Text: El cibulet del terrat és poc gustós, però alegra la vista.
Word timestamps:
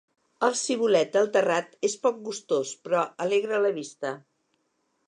El 0.45 0.55
cibulet 0.61 1.11
del 1.17 1.29
terrat 1.35 1.77
és 1.91 1.99
poc 2.07 2.19
gustós, 2.31 2.73
però 2.89 3.05
alegra 3.29 3.65
la 3.69 3.75
vista. 3.79 4.17